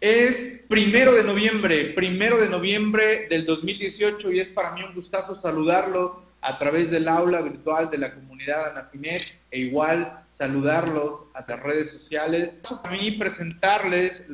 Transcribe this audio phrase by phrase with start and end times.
[0.00, 5.34] Es primero de noviembre, primero de noviembre del 2018 y es para mí un gustazo
[5.34, 11.62] saludarlos a través del aula virtual de la comunidad Anafinet e igual saludarlos a las
[11.62, 12.62] redes sociales.
[12.82, 14.32] Para mí presentarles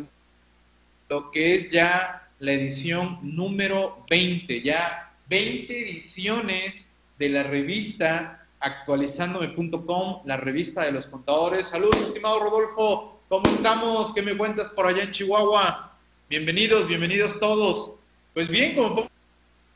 [1.09, 10.23] lo que es ya la edición número 20, ya 20 ediciones de la revista actualizándome.com,
[10.27, 11.67] la revista de los contadores.
[11.67, 14.13] Saludos, estimado Rodolfo, ¿cómo estamos?
[14.13, 15.93] ¿Qué me cuentas por allá en Chihuahua?
[16.29, 17.97] Bienvenidos, bienvenidos todos.
[18.35, 19.09] Pues bien, como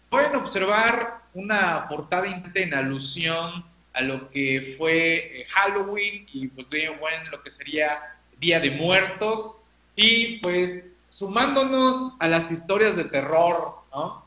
[0.09, 6.98] pueden observar, una portada en alusión a lo que fue eh, Halloween y pues bien,
[7.00, 9.62] bueno, lo que sería Día de Muertos
[9.96, 14.24] y pues sumándonos a las historias de terror, ¿no?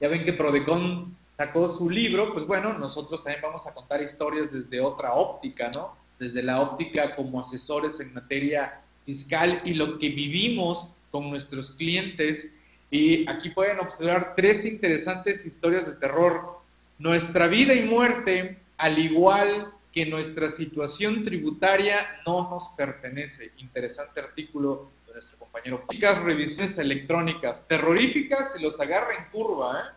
[0.00, 4.52] Ya ven que Prodecon sacó su libro, pues bueno, nosotros también vamos a contar historias
[4.52, 6.07] desde otra óptica, ¿no?
[6.18, 12.56] Desde la óptica como asesores en materia fiscal y lo que vivimos con nuestros clientes.
[12.90, 16.58] Y aquí pueden observar tres interesantes historias de terror.
[16.98, 23.52] Nuestra vida y muerte, al igual que nuestra situación tributaria, no nos pertenece.
[23.58, 25.84] Interesante artículo de nuestro compañero.
[26.24, 29.92] Revisiones electrónicas terroríficas se los agarra en curva, ¿eh?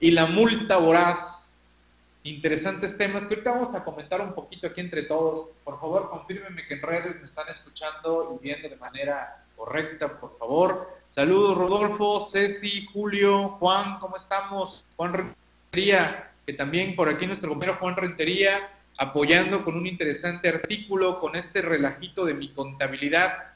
[0.00, 1.51] y la multa voraz.
[2.24, 5.48] Interesantes temas que ahorita vamos a comentar un poquito aquí entre todos.
[5.64, 10.38] Por favor, confírmenme que en redes me están escuchando y viendo de manera correcta, por
[10.38, 10.88] favor.
[11.08, 14.86] Saludos, Rodolfo, Ceci, Julio, Juan, ¿cómo estamos?
[14.96, 21.18] Juan Rentería, que también por aquí nuestro compañero Juan Rentería, apoyando con un interesante artículo
[21.18, 23.52] con este relajito de mi contabilidad.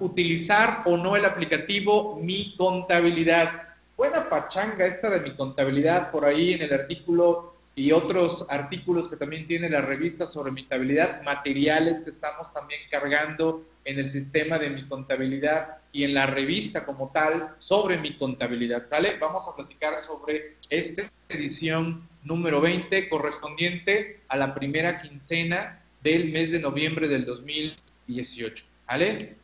[0.00, 6.52] Utilizar o no el aplicativo Mi Contabilidad buena pachanga esta de mi contabilidad por ahí
[6.52, 12.00] en el artículo y otros artículos que también tiene la revista sobre mi contabilidad, materiales
[12.00, 17.10] que estamos también cargando en el sistema de mi contabilidad y en la revista como
[17.12, 19.18] tal sobre mi contabilidad, ¿sale?
[19.18, 26.52] Vamos a platicar sobre esta edición número 20 correspondiente a la primera quincena del mes
[26.52, 29.36] de noviembre del 2018, ¿vale?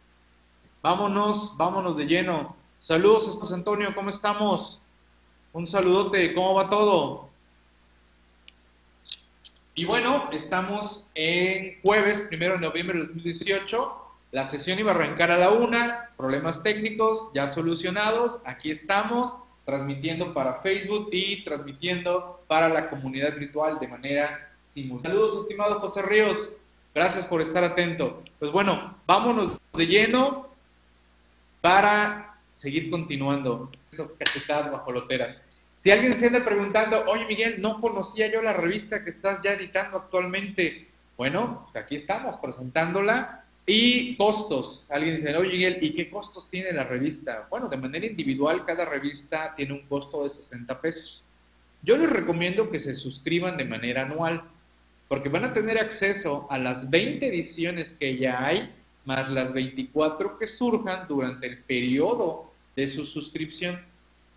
[0.82, 4.80] Vámonos, vámonos de lleno Saludos, José Antonio, ¿cómo estamos?
[5.52, 7.29] Un saludote, ¿cómo va todo?
[9.80, 13.92] Y bueno, estamos en jueves, primero de noviembre de 2018.
[14.30, 18.42] La sesión iba a arrancar a la una, problemas técnicos ya solucionados.
[18.44, 25.16] Aquí estamos transmitiendo para Facebook y transmitiendo para la comunidad virtual de manera simultánea.
[25.16, 26.52] Saludos, estimado José Ríos.
[26.94, 28.22] Gracias por estar atento.
[28.38, 30.46] Pues bueno, vámonos de lleno
[31.62, 35.59] para seguir continuando esas cachetadas bajoloteras.
[35.80, 39.54] Si alguien se anda preguntando, oye Miguel, no conocía yo la revista que estás ya
[39.54, 40.88] editando actualmente.
[41.16, 43.46] Bueno, pues aquí estamos presentándola.
[43.64, 44.86] Y costos.
[44.90, 47.46] Alguien dice, oye Miguel, ¿y qué costos tiene la revista?
[47.48, 51.22] Bueno, de manera individual cada revista tiene un costo de 60 pesos.
[51.82, 54.42] Yo les recomiendo que se suscriban de manera anual,
[55.08, 58.70] porque van a tener acceso a las 20 ediciones que ya hay,
[59.06, 63.80] más las 24 que surjan durante el periodo de su suscripción,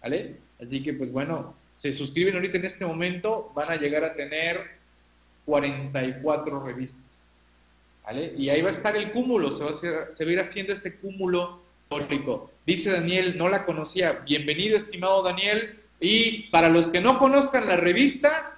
[0.02, 0.38] ¿vale?
[0.63, 4.62] Así que, pues bueno, se suscriben ahorita en este momento, van a llegar a tener
[5.46, 7.35] 44 revistas,
[8.06, 8.34] ¿vale?
[8.38, 10.72] Y ahí va a estar el cúmulo, se va a, se va a ir haciendo
[10.72, 12.50] ese cúmulo histórico.
[12.66, 14.22] Dice Daniel, no la conocía.
[14.25, 15.81] Bienvenido, estimado Daniel.
[16.00, 18.57] Y para los que no conozcan la revista,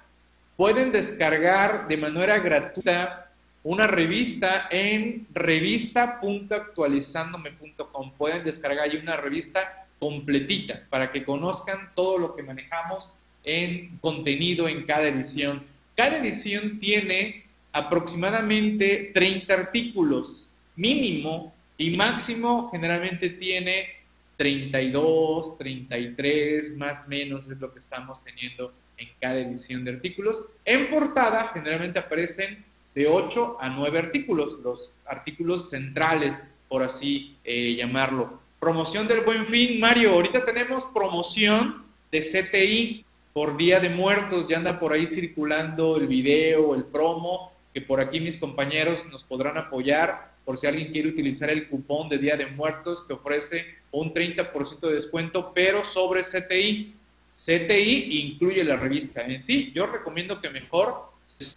[0.56, 3.32] pueden descargar de manera gratuita
[3.64, 8.12] una revista en revista.actualizandome.com.
[8.16, 13.10] Pueden descargar ahí una revista completita para que conozcan todo lo que manejamos
[13.44, 15.64] en contenido en cada edición.
[15.94, 23.96] Cada edición tiene aproximadamente 30 artículos, mínimo y máximo generalmente tiene
[24.36, 30.42] 32, 33, más menos es lo que estamos teniendo en cada edición de artículos.
[30.64, 32.64] En portada generalmente aparecen
[32.94, 38.40] de 8 a 9 artículos, los artículos centrales, por así eh, llamarlo.
[38.60, 44.56] Promoción del buen fin, Mario, ahorita tenemos promoción de CTI por Día de Muertos, ya
[44.56, 49.58] anda por ahí circulando el video, el promo, que por aquí mis compañeros nos podrán
[49.58, 54.14] apoyar por si alguien quiere utilizar el cupón de Día de Muertos que ofrece un
[54.14, 56.94] 30% de descuento, pero sobre CTI.
[57.34, 59.70] CTI incluye la revista en sí.
[59.74, 61.10] Yo recomiendo que mejor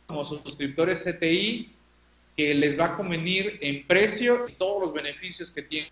[0.08, 1.70] como suscriptores CTI
[2.36, 5.90] que les va a convenir en precio y todos los beneficios que tiene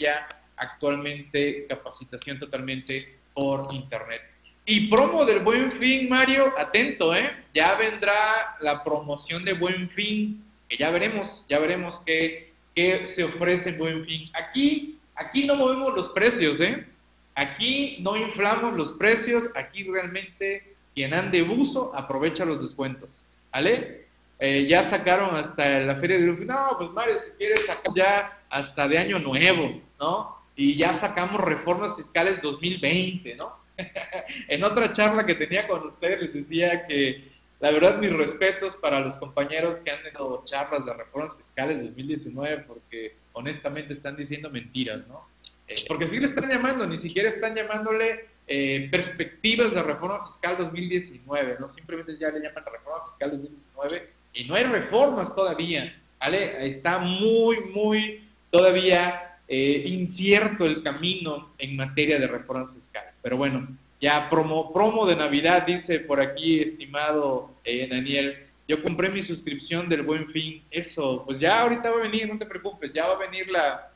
[0.00, 0.26] ya
[0.56, 4.22] actualmente capacitación totalmente por internet.
[4.64, 7.30] Y promo del Buen Fin, Mario, atento, ¿eh?
[7.54, 13.24] Ya vendrá la promoción de Buen Fin, que ya veremos, ya veremos qué, qué se
[13.24, 14.28] ofrece Buen Fin.
[14.34, 16.86] Aquí aquí no movemos los precios, ¿eh?
[17.34, 24.06] Aquí no inflamos los precios, aquí realmente quien ande buzo aprovecha los descuentos, ¿vale?
[24.38, 28.86] Eh, ya sacaron hasta la feria de no, pues Mario, si quieres sacar ya hasta
[28.86, 30.35] de año nuevo, ¿no?
[30.56, 33.54] Y ya sacamos reformas fiscales 2020, ¿no?
[34.48, 39.00] en otra charla que tenía con ustedes les decía que la verdad mis respetos para
[39.00, 45.06] los compañeros que han tenido charlas de reformas fiscales 2019 porque honestamente están diciendo mentiras,
[45.08, 45.26] ¿no?
[45.68, 50.56] Eh, porque sí le están llamando, ni siquiera están llamándole eh, perspectivas de reforma fiscal
[50.58, 51.66] 2019, ¿no?
[51.66, 56.66] Simplemente ya le llaman reforma fiscal 2019 y no hay reformas todavía, ¿vale?
[56.66, 63.18] Está muy, muy todavía eh, incierto el camino en materia de reformas fiscales.
[63.22, 63.68] Pero bueno,
[64.00, 70.02] ya promo, promo de Navidad, dice por aquí, estimado Daniel, yo compré mi suscripción del
[70.02, 73.18] Buen Fin, eso, pues ya ahorita va a venir, no te preocupes, ya va a
[73.18, 73.92] venir la,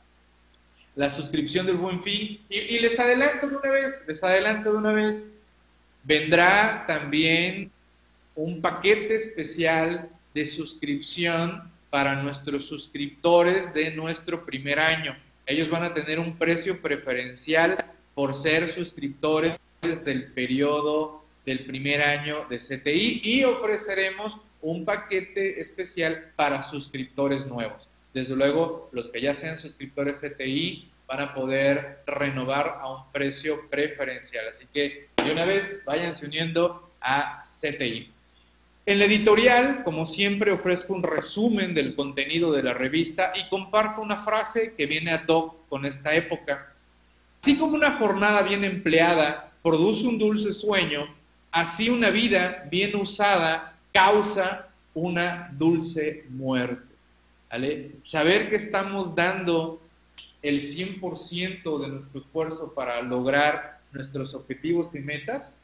[0.95, 2.39] la suscripción del Buen Fin.
[2.49, 5.29] Y, les adelanto de una vez, les adelanto de una vez,
[6.03, 7.69] vendrá también
[8.35, 15.17] un paquete especial de suscripción para nuestros suscriptores de nuestro primer año.
[15.45, 22.45] Ellos van a tener un precio preferencial por ser suscriptores del periodo del primer año
[22.49, 27.89] de CTI y ofreceremos un paquete especial para suscriptores nuevos.
[28.13, 33.67] Desde luego, los que ya sean suscriptores CTI van a poder renovar a un precio
[33.69, 34.47] preferencial.
[34.47, 38.11] Así que de una vez váyanse uniendo a CTI.
[38.85, 44.01] En la editorial, como siempre, ofrezco un resumen del contenido de la revista y comparto
[44.01, 46.73] una frase que viene a hoc con esta época.
[47.41, 51.07] Así como una jornada bien empleada produce un dulce sueño,
[51.51, 56.95] así una vida bien usada causa una dulce muerte.
[58.01, 59.79] Saber que estamos dando
[60.41, 65.60] el 100% de nuestro esfuerzo para lograr nuestros objetivos y metas,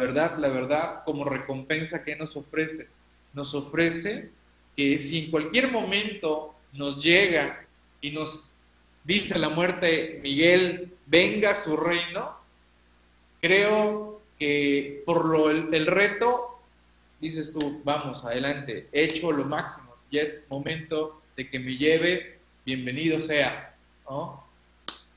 [0.00, 2.88] verdad, la verdad, como recompensa que nos ofrece,
[3.32, 4.30] nos ofrece
[4.76, 7.66] que si en cualquier momento nos llega
[8.00, 8.54] y nos
[9.04, 12.36] dice la muerte, Miguel, venga su reino,
[13.40, 16.60] creo que por lo, el, reto,
[17.20, 22.38] dices tú, vamos, adelante, he hecho lo máximo, ya es momento de que me lleve,
[22.64, 23.74] bienvenido sea,
[24.08, 24.44] ¿no?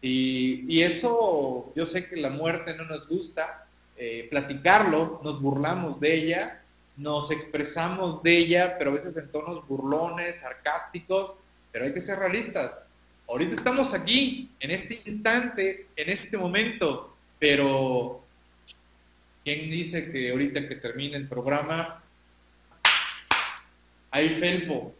[0.01, 3.67] Y, eso, yo sé que la muerte no nos gusta,
[3.99, 6.63] eh, platicarlo, nos burlamos de ella,
[6.97, 11.37] nos expresamos de ella, pero a veces en tonos burlones, sarcásticos,
[11.71, 12.85] pero hay que ser realistas.
[13.27, 18.23] Ahorita estamos aquí, en este instante, en este momento, pero
[19.43, 22.01] ¿quién dice que ahorita que termine el programa
[24.11, 24.95] hay felpo?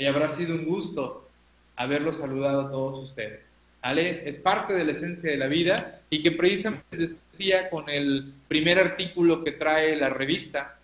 [0.00, 1.28] y habrá sido un gusto
[1.76, 3.59] haberlos saludado a todos ustedes.
[3.82, 8.78] Es parte de la esencia de la vida y que precisamente decía con el primer
[8.78, 10.78] artículo que trae la revista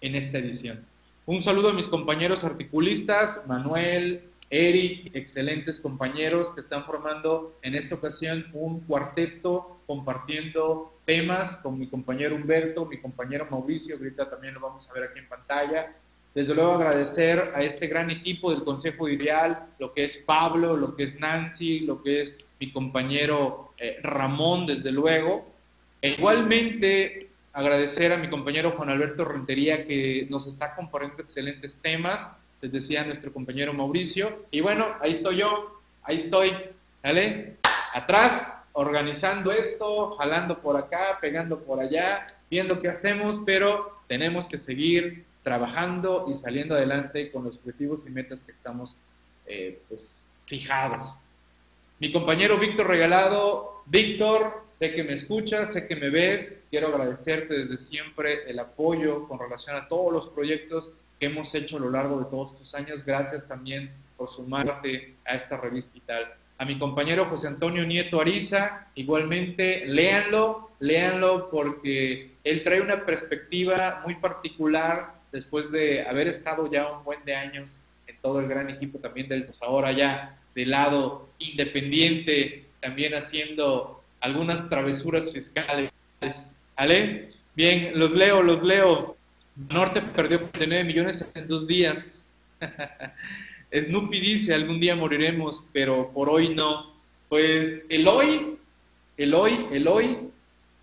[0.00, 0.84] en esta edición.
[1.26, 7.94] Un saludo a mis compañeros articulistas, Manuel, Eric, excelentes compañeros que están formando en esta
[7.94, 14.60] ocasión un cuarteto compartiendo temas con mi compañero Humberto, mi compañero Mauricio, ahorita también lo
[14.60, 15.94] vamos a ver aquí en pantalla,
[16.38, 20.94] desde luego agradecer a este gran equipo del Consejo Ideal, lo que es Pablo, lo
[20.94, 25.44] que es Nancy, lo que es mi compañero eh, Ramón, desde luego.
[26.00, 32.32] E igualmente agradecer a mi compañero Juan Alberto Rentería que nos está compartiendo excelentes temas,
[32.62, 34.44] les decía nuestro compañero Mauricio.
[34.52, 36.52] Y bueno, ahí estoy yo, ahí estoy,
[37.02, 37.56] ¿vale?
[37.94, 44.56] Atrás, organizando esto, jalando por acá, pegando por allá, viendo qué hacemos, pero tenemos que
[44.56, 48.96] seguir trabajando y saliendo adelante con los objetivos y metas que estamos
[49.46, 51.16] eh, pues, fijados.
[52.00, 57.54] Mi compañero Víctor Regalado, Víctor, sé que me escuchas, sé que me ves, quiero agradecerte
[57.54, 61.90] desde siempre el apoyo con relación a todos los proyectos que hemos hecho a lo
[61.90, 63.04] largo de todos estos años.
[63.04, 65.92] Gracias también por sumarte a esta revista.
[66.58, 74.02] A mi compañero José Antonio Nieto Ariza, igualmente, léanlo, léanlo porque él trae una perspectiva
[74.04, 78.70] muy particular después de haber estado ya un buen de años en todo el gran
[78.70, 85.90] equipo también del pues ahora ya del lado independiente, también haciendo algunas travesuras fiscales.
[86.76, 87.28] ¿Vale?
[87.54, 89.16] Bien, los leo, los leo.
[89.56, 92.34] Norte perdió 49 millones en dos días.
[93.72, 96.92] Snoopy dice, algún día moriremos, pero por hoy no.
[97.28, 98.56] Pues el hoy,
[99.16, 100.30] el hoy, el hoy,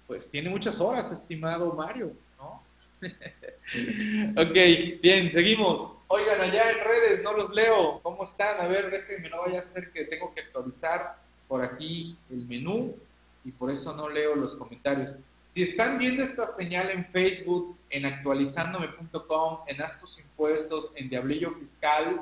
[0.08, 2.14] pues tiene muchas horas, estimado Mario.
[4.38, 5.98] ok, bien, seguimos.
[6.08, 8.00] Oigan, allá en redes no los leo.
[8.04, 8.60] ¿Cómo están?
[8.62, 11.18] A ver, déjenme, no vaya a ser que tengo que actualizar
[11.48, 12.96] por aquí el menú
[13.44, 15.16] y por eso no leo los comentarios.
[15.48, 22.22] Si están viendo esta señal en Facebook, en actualizándome.com, en Astos Impuestos, en Diablillo Fiscal,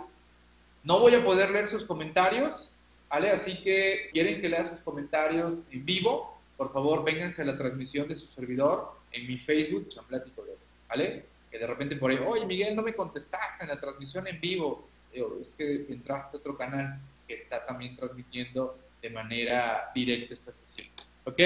[0.84, 2.72] no voy a poder leer sus comentarios,
[3.10, 3.32] ¿vale?
[3.32, 7.58] Así que si quieren que lea sus comentarios en vivo, por favor, vénganse a la
[7.58, 10.44] transmisión de su servidor en mi Facebook, Champlático
[10.90, 11.26] ¿vale?
[11.60, 14.88] De repente por ahí, oye Miguel, no me contestaste en la transmisión en vivo.
[15.14, 20.88] es que entraste a otro canal que está también transmitiendo de manera directa esta sesión.
[21.26, 21.40] ¿Ok?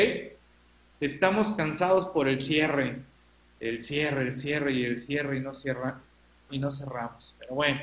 [1.02, 3.00] Estamos cansados por el cierre,
[3.60, 6.00] el cierre, el cierre y el cierre y no cierra
[6.50, 7.36] y no cerramos.
[7.40, 7.80] Pero bueno,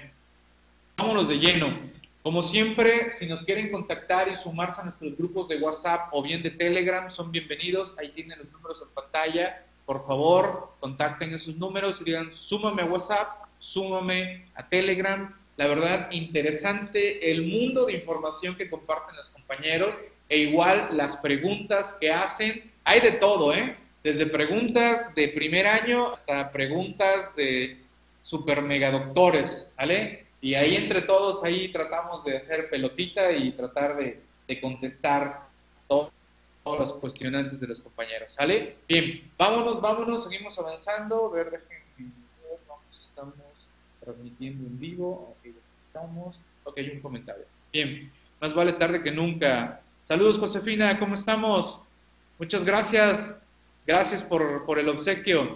[0.97, 1.78] vámonos de lleno.
[2.23, 6.43] Como siempre, si nos quieren contactar y sumarse a nuestros grupos de WhatsApp o bien
[6.43, 7.95] de Telegram, son bienvenidos.
[7.99, 9.63] Ahí tienen los números en pantalla.
[9.87, 15.35] Por favor, contacten esos números y digan, súmame a WhatsApp, súmame a Telegram.
[15.57, 19.95] La verdad, interesante el mundo de información que comparten los compañeros
[20.29, 23.76] e igual las preguntas que hacen hay de todo, ¿eh?
[24.03, 27.79] Desde preguntas de primer año hasta preguntas de
[28.21, 30.26] super mega doctores, ¿vale?
[30.43, 34.21] Y ahí entre todos, ahí tratamos de hacer pelotita y tratar de,
[34.61, 35.49] contestar
[36.64, 38.76] todos los cuestionantes de los compañeros, ¿sale?
[38.88, 41.26] Bien, vámonos, vámonos, seguimos avanzando.
[41.26, 42.11] A ver, déjenme
[42.66, 43.35] vamos, estamos
[44.00, 45.37] transmitiendo en vivo.
[45.38, 46.37] Ok, estamos.
[46.64, 47.44] Ok, hay un comentario.
[47.71, 49.83] Bien, más vale tarde que nunca.
[50.02, 51.83] Saludos, Josefina, ¿cómo estamos?
[52.38, 53.38] Muchas gracias.
[53.87, 55.52] Gracias por, el obsequio.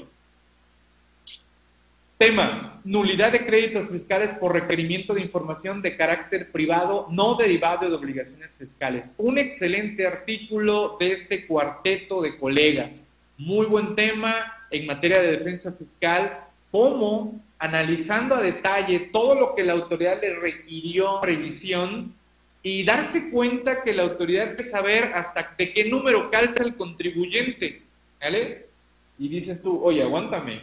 [2.19, 7.95] Tema, nulidad de créditos fiscales por requerimiento de información de carácter privado no derivado de
[7.95, 9.15] obligaciones fiscales.
[9.19, 13.09] Un excelente artículo de este cuarteto de colegas.
[13.37, 16.41] Muy buen tema en materia de defensa fiscal,
[16.73, 22.15] cómo analizando a detalle todo lo que la autoridad le requirió revisión,
[22.63, 27.83] y darse cuenta que la autoridad debe saber hasta de qué número calza el contribuyente,
[28.21, 28.67] ¿vale?
[29.19, 30.63] Y dices tú, oye, aguántame,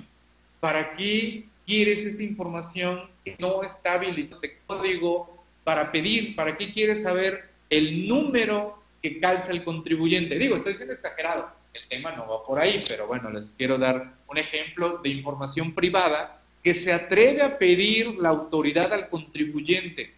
[0.65, 6.35] ¿para qué quieres esa información que no está habilitada de código para pedir?
[6.35, 10.39] ¿Para qué quieres saber el número que calza el contribuyente?
[10.39, 14.13] Digo, estoy siendo exagerado, el tema no va por ahí, pero bueno, les quiero dar
[14.27, 20.15] un ejemplo de información privada que se atreve a pedir la autoridad al contribuyente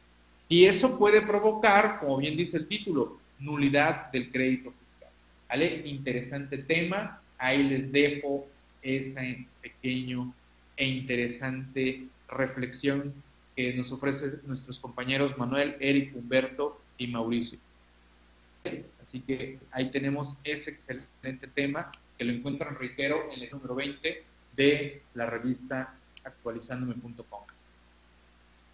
[0.48, 5.10] y eso puede provocar, como bien dice el título, nulidad del crédito fiscal.
[5.50, 5.82] ¿Vale?
[5.84, 7.22] Interesante tema.
[7.38, 8.48] Ahí les dejo
[8.82, 9.24] esa
[9.62, 10.34] pequeño
[10.77, 13.13] e interesante reflexión
[13.55, 17.60] que nos ofrecen nuestros compañeros Manuel, Eric, Humberto y Mauricio.
[19.01, 24.24] Así que ahí tenemos ese excelente tema que lo encuentran, reitero, en el número 20
[24.55, 27.41] de la revista actualizándome.com.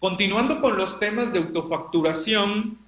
[0.00, 2.78] Continuando con los temas de autofacturación,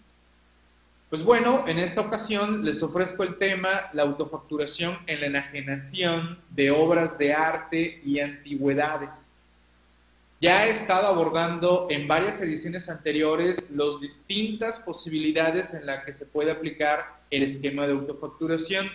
[1.08, 6.72] pues bueno, en esta ocasión les ofrezco el tema la autofacturación en la enajenación de
[6.72, 9.36] obras de arte y antigüedades.
[10.40, 16.26] Ya he estado abordando en varias ediciones anteriores las distintas posibilidades en las que se
[16.26, 18.90] puede aplicar el esquema de autofacturación.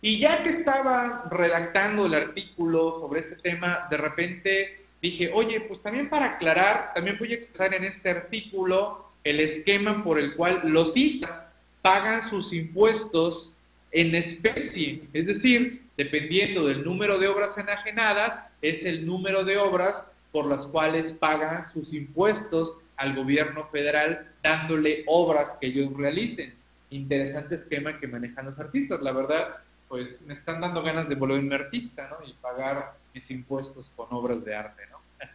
[0.00, 5.80] Y ya que estaba redactando el artículo sobre este tema, de repente dije, oye, pues
[5.80, 10.60] también para aclarar, también voy a expresar en este artículo el esquema por el cual
[10.64, 11.46] los ISAs
[11.82, 13.56] pagan sus impuestos
[13.90, 20.10] en especie, es decir, dependiendo del número de obras enajenadas, es el número de obras
[20.30, 26.54] por las cuales pagan sus impuestos al gobierno federal, dándole obras que ellos realicen.
[26.90, 29.56] Interesante esquema que manejan los artistas, la verdad,
[29.88, 32.26] pues me están dando ganas de volverme artista, ¿no?
[32.26, 34.98] Y pagar mis impuestos con obras de arte, ¿no?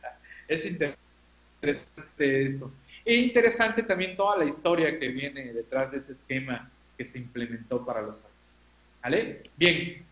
[0.47, 2.73] es interesante eso.
[3.07, 7.85] E interesante también toda la historia que viene detrás de ese esquema que se implementó
[7.85, 8.83] para los artistas.
[9.01, 9.43] ¿Vale?
[9.55, 10.03] Bien.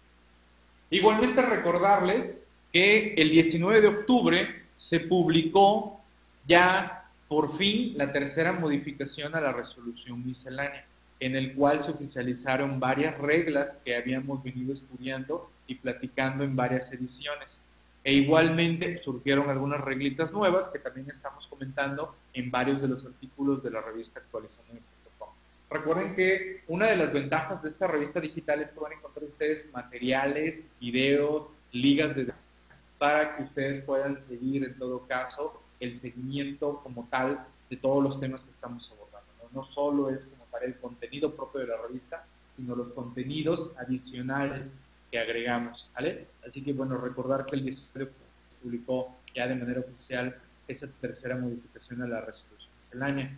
[0.89, 5.99] Igualmente recordarles que el 19 de octubre se publicó
[6.47, 10.85] ya por fin la tercera modificación a la resolución miscelánea,
[11.19, 16.93] en el cual se oficializaron varias reglas que habíamos venido estudiando y platicando en varias
[16.93, 17.59] ediciones.
[18.05, 23.63] E igualmente surgieron algunas reglitas nuevas que también estamos comentando en varios de los artículos
[23.63, 25.29] de la revista actualizando.com.
[25.71, 29.25] Recuerden que una de las ventajas de esta revista digital es que van a encontrar
[29.25, 32.31] ustedes materiales, videos, ligas de
[32.99, 38.19] para que ustedes puedan seguir en todo caso el seguimiento como tal de todos los
[38.19, 39.31] temas que estamos abordando.
[39.41, 42.23] No, no solo es como para el contenido propio de la revista,
[42.55, 44.77] sino los contenidos adicionales
[45.19, 46.27] agregamos, ¿vale?
[46.45, 48.11] Así que bueno, recordar que el 19
[48.49, 50.35] se publicó ya de manera oficial
[50.67, 53.31] esa tercera modificación a la resolución miscelánea.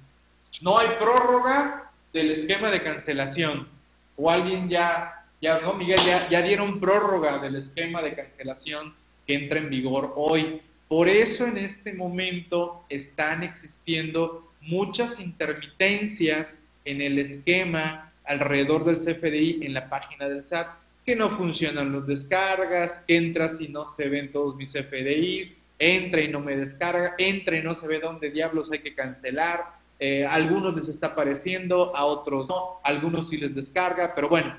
[0.62, 3.68] No hay prórroga del esquema de cancelación,
[4.16, 8.94] o alguien ya, ya no, Miguel, ya, ya dieron prórroga del esquema de cancelación
[9.26, 10.62] que entra en vigor hoy.
[10.88, 19.66] Por eso en este momento están existiendo muchas intermitencias en el esquema alrededor del CFDI
[19.66, 20.68] en la página del SAT,
[21.08, 26.28] que no funcionan los descargas, entras y no se ven todos mis CFDIs, entra y
[26.28, 29.64] no me descarga, entra y no se ve dónde diablos hay que cancelar,
[30.02, 34.28] eh, a algunos les está apareciendo, a otros no, a algunos sí les descarga, pero
[34.28, 34.54] bueno,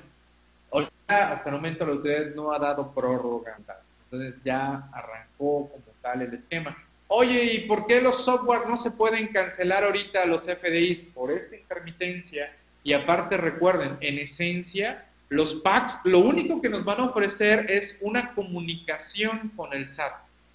[1.07, 3.55] hasta el momento la autoridad no ha dado prórroga,
[4.05, 6.75] entonces ya arrancó como tal el esquema.
[7.09, 10.99] Oye, ¿y por qué los software no se pueden cancelar ahorita los FDIs?
[11.13, 12.51] Por esta intermitencia.
[12.83, 17.99] Y aparte recuerden, en esencia, los packs lo único que nos van a ofrecer es
[18.01, 20.13] una comunicación con el SAT,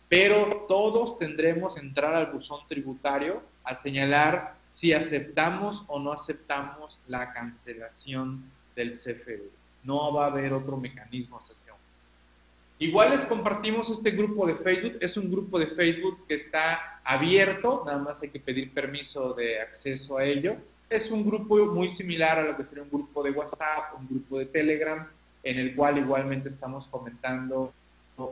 [0.08, 6.98] pero todos tendremos que entrar al buzón tributario a señalar si aceptamos o no aceptamos
[7.06, 9.50] la cancelación del CFDI.
[9.84, 11.84] No va a haber otro mecanismo hasta este momento.
[12.80, 17.84] Igual les compartimos este grupo de Facebook, es un grupo de Facebook que está abierto,
[17.86, 20.56] nada más hay que pedir permiso de acceso a ello.
[20.88, 24.38] Es un grupo muy similar a lo que sería un grupo de WhatsApp, un grupo
[24.38, 25.06] de Telegram,
[25.42, 27.72] en el cual igualmente estamos comentando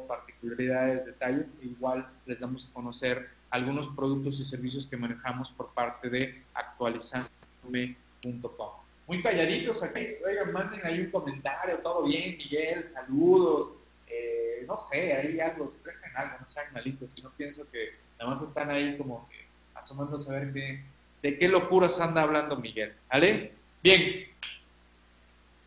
[0.06, 5.74] particularidades, detalles, e igual les damos a conocer algunos productos y servicios que manejamos por
[5.74, 8.70] parte de actualizandome.com.
[9.08, 13.72] Muy calladitos aquí, oigan, manden ahí un comentario, todo bien, Miguel, saludos,
[14.06, 18.42] eh, no sé, ahí algo, expresen algo, no sean malitos, sino pienso que nada más
[18.42, 19.44] están ahí como que
[19.74, 20.84] asomándose a ver qué,
[21.22, 23.52] de qué locuras anda hablando Miguel, ¿vale?
[23.82, 24.26] Bien,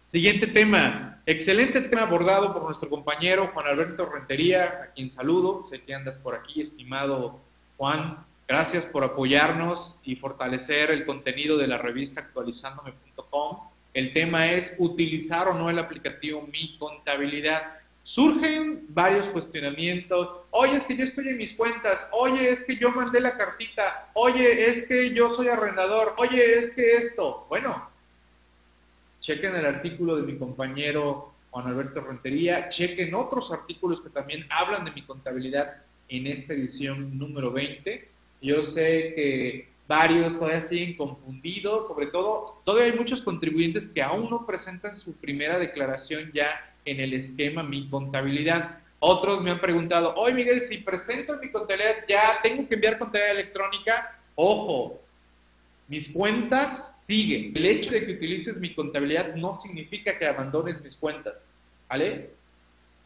[0.05, 5.81] siguiente tema, excelente tema abordado por nuestro compañero Juan Alberto Rentería, a quien saludo, sé
[5.81, 7.39] que andas por aquí, estimado
[7.77, 13.59] Juan, gracias por apoyarnos y fortalecer el contenido de la revista actualizándome.com.
[13.93, 17.75] El tema es utilizar o no el aplicativo Mi Contabilidad
[18.05, 20.29] surgen varios cuestionamientos.
[20.51, 22.07] Oye, es que yo estoy en mis cuentas.
[22.11, 24.09] Oye, es que yo mandé la cartita.
[24.13, 26.13] Oye, es que yo soy arrendador.
[26.18, 27.48] Oye, es que esto.
[27.50, 27.89] Bueno,
[29.22, 32.70] chequen el artículo de mi compañero Juan Alberto Rentería.
[32.70, 38.07] Chequen otros artículos que también hablan de mi contabilidad en esta edición número 20.
[38.39, 44.29] Yo sé que varios todavía siguen confundidos, sobre todo, todavía hay muchos contribuyentes que aún
[44.29, 48.79] no presentan su primera declaración ya en el esquema Mi Contabilidad.
[49.00, 53.35] Otros me han preguntado, oye Miguel, si presento mi contabilidad, ¿ya tengo que enviar contabilidad
[53.35, 54.17] electrónica?
[54.35, 55.01] Ojo,
[55.87, 57.51] mis cuentas siguen.
[57.55, 61.50] El hecho de que utilices mi contabilidad no significa que abandones mis cuentas,
[61.87, 62.31] ¿vale?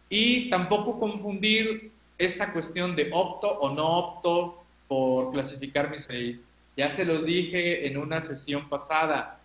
[0.09, 6.45] Y tampoco confundir esta cuestión de opto o no opto por clasificar mis seis.
[6.77, 9.41] Ya se los dije en una sesión pasada.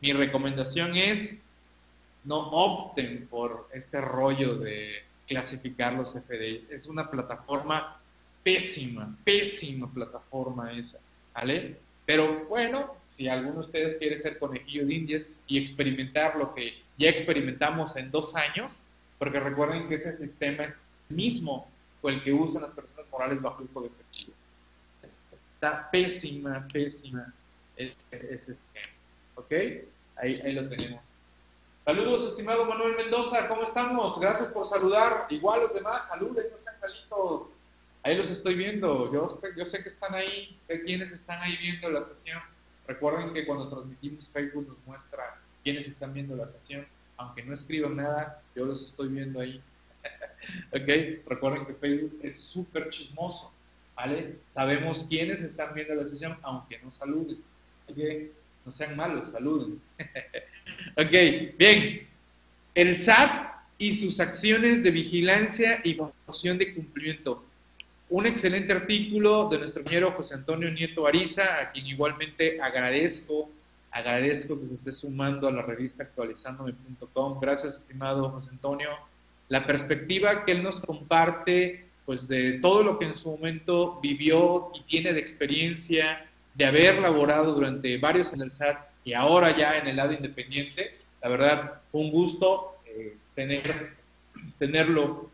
[0.00, 1.41] Mi recomendación es
[2.24, 6.70] no opten por este rollo de clasificar los FDIs.
[6.70, 8.00] Es una plataforma
[8.42, 11.00] pésima, pésima plataforma esa,
[11.34, 11.76] ¿vale?
[12.06, 16.74] Pero bueno, si alguno de ustedes quiere ser conejillo de indias y experimentar lo que
[16.98, 18.84] ya experimentamos en dos años,
[19.18, 21.68] porque recuerden que ese sistema es el mismo
[22.00, 24.36] con el que usan las personas morales bajo el código efectivo.
[25.48, 27.32] Está pésima, pésima
[27.76, 28.94] ese esquema,
[29.36, 29.52] ¿ok?
[30.16, 31.11] Ahí, ahí lo tenemos.
[31.84, 34.20] Saludos, estimado Manuel Mendoza, ¿cómo estamos?
[34.20, 35.26] Gracias por saludar.
[35.30, 37.52] Igual los demás, saluden, no sean calitos.
[38.04, 39.12] Ahí los estoy viendo.
[39.12, 42.40] Yo, yo sé que están ahí, sé quiénes están ahí viendo la sesión.
[42.86, 46.86] Recuerden que cuando transmitimos Facebook nos muestra quiénes están viendo la sesión.
[47.16, 49.60] Aunque no escriban nada, yo los estoy viendo ahí.
[50.70, 53.52] ok, recuerden que Facebook es súper chismoso.
[53.96, 54.36] ¿Vale?
[54.46, 57.42] Sabemos quiénes están viendo la sesión, aunque no saluden.
[57.90, 58.30] Okay.
[58.64, 59.82] No sean malos, saluden.
[60.96, 62.06] ok, bien.
[62.74, 67.44] El SAT y sus acciones de vigilancia y promoción de cumplimiento.
[68.08, 73.50] Un excelente artículo de nuestro compañero José Antonio Nieto Ariza, a quien igualmente agradezco,
[73.90, 77.40] agradezco que se esté sumando a la revista actualizandome.com.
[77.40, 78.90] Gracias, estimado José Antonio.
[79.48, 84.70] La perspectiva que él nos comparte, pues de todo lo que en su momento vivió
[84.74, 89.78] y tiene de experiencia de haber laborado durante varios en el SAT y ahora ya
[89.78, 93.94] en el lado independiente, la verdad, un gusto eh, tener,
[94.58, 95.30] tenerlo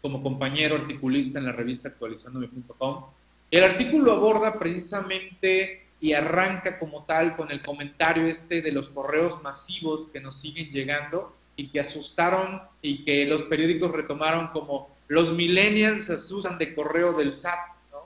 [0.00, 3.04] como compañero articulista en la revista actualizandome.com.
[3.50, 9.42] El artículo aborda precisamente y arranca como tal con el comentario este de los correos
[9.42, 15.32] masivos que nos siguen llegando y que asustaron y que los periódicos retomaron como los
[15.32, 17.58] millennials asustan de correo del SAT,
[17.90, 17.98] ¿no?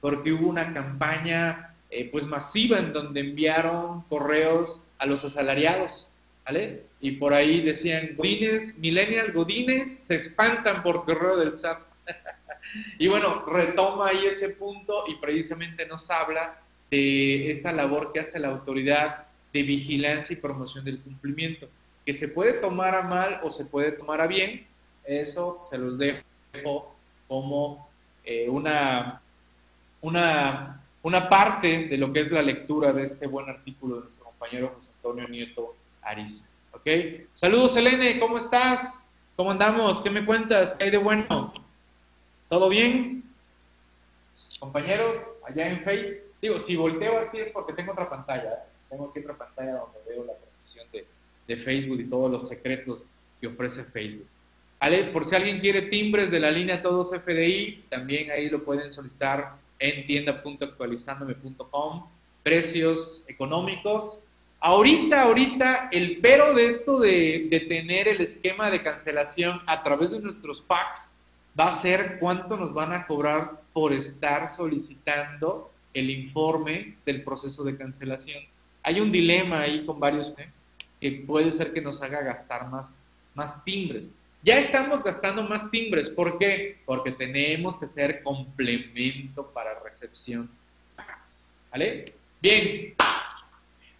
[0.00, 6.10] porque hubo una campaña eh, pues masiva en donde enviaron correos a los asalariados,
[6.46, 6.84] ¿vale?
[7.02, 11.80] Y por ahí decían, Godines, Millennial Godines se espantan por correo del SAT.
[12.98, 18.40] y bueno, retoma ahí ese punto y precisamente nos habla de esa labor que hace
[18.40, 21.68] la autoridad de vigilancia y promoción del cumplimiento,
[22.06, 24.66] que se puede tomar a mal o se puede tomar a bien,
[25.04, 26.96] eso se los dejo
[27.28, 27.86] como
[28.24, 29.20] eh, una,
[30.00, 34.24] una, una parte de lo que es la lectura de este buen artículo de nuestro
[34.24, 36.48] compañero José Antonio Nieto Ariza.
[36.72, 36.86] ¿Ok?
[37.32, 39.08] Saludos, Elene, ¿cómo estás?
[39.36, 40.00] ¿Cómo andamos?
[40.00, 40.72] ¿Qué me cuentas?
[40.72, 41.52] ¿Qué hay de bueno?
[42.48, 43.24] ¿Todo bien?
[44.60, 46.30] Compañeros, allá en Face.
[46.40, 48.52] Digo, si volteo así es porque tengo otra pantalla.
[48.52, 48.68] ¿eh?
[48.88, 51.06] Tengo aquí otra pantalla donde veo la transmisión de,
[51.48, 53.08] de Facebook y todos los secretos
[53.40, 54.26] que ofrece Facebook.
[54.80, 55.04] ¿Vale?
[55.12, 59.61] Por si alguien quiere timbres de la línea Todos FDI, también ahí lo pueden solicitar
[59.82, 62.06] en tienda.actualizandome.com.
[62.42, 64.24] Precios económicos.
[64.60, 70.20] Ahorita, ahorita, el pero de esto de, tener el esquema de cancelación a través de
[70.20, 71.18] nuestros packs
[71.58, 77.64] va a ser cuánto nos van a cobrar por estar solicitando el informe del proceso
[77.64, 78.44] de cancelación.
[78.84, 80.48] Hay un dilema ahí con varios ¿eh?
[81.00, 84.14] que puede ser que nos haga gastar más, más timbres.
[84.44, 86.08] Ya estamos gastando más timbres.
[86.08, 86.78] ¿Por qué?
[86.84, 90.50] Porque tenemos que hacer complemento para recepción.
[91.70, 92.06] ¿Vale?
[92.40, 92.94] Bien.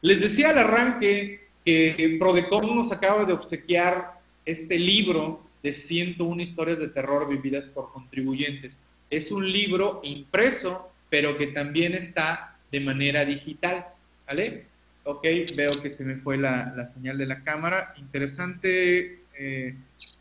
[0.00, 6.80] Les decía al arranque que Prodecon nos acaba de obsequiar este libro de 101 historias
[6.80, 8.76] de terror vividas por contribuyentes.
[9.10, 13.86] Es un libro impreso, pero que también está de manera digital.
[14.26, 14.66] ¿Vale?
[15.04, 15.22] Ok,
[15.54, 17.94] veo que se me fue la, la señal de la cámara.
[17.96, 19.21] Interesante.
[19.44, 19.74] Eh,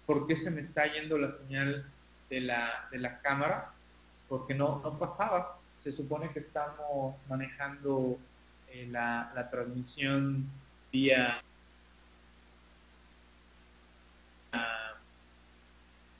[0.08, 1.86] ¿por qué se me está yendo la señal
[2.28, 3.72] de la, de la cámara?
[4.28, 5.60] Porque no, no pasaba.
[5.78, 8.18] Se supone que estamos manejando
[8.70, 10.48] eh, la, la, transmisión
[10.92, 11.40] vía,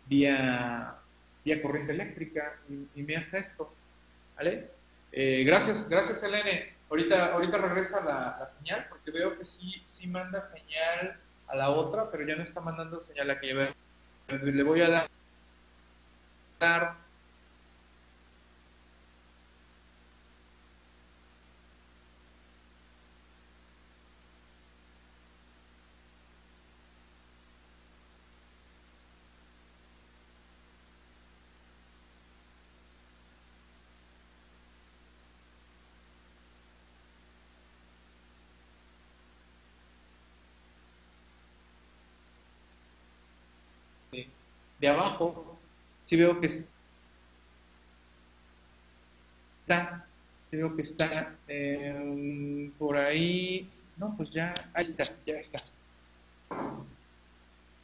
[0.06, 0.96] vía,
[1.44, 3.74] vía corriente eléctrica y, me hace esto.
[4.36, 4.70] ¿Vale?
[5.12, 6.76] Eh, gracias, gracias Elene.
[6.88, 11.18] Ahorita, ahorita regresa la, la, señal porque veo que sí, sí manda señal
[11.52, 13.74] a la otra, pero ya no está mandando señal a que.
[14.30, 15.08] Le voy a dar,
[16.60, 16.96] dar
[44.82, 45.58] de abajo,
[46.02, 46.48] si veo que
[49.62, 50.06] está,
[50.50, 55.64] si veo que está eh, por ahí, no, pues ya, ahí está, ya está.